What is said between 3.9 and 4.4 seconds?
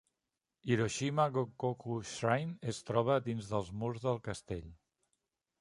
del